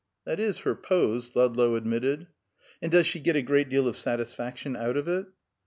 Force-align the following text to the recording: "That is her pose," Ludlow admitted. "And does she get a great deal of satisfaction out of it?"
"That 0.25 0.39
is 0.39 0.57
her 0.61 0.73
pose," 0.73 1.29
Ludlow 1.35 1.75
admitted. 1.75 2.25
"And 2.81 2.91
does 2.91 3.05
she 3.05 3.19
get 3.19 3.35
a 3.35 3.43
great 3.43 3.69
deal 3.69 3.87
of 3.87 3.95
satisfaction 3.95 4.75
out 4.75 4.97
of 4.97 5.07
it?" 5.07 5.27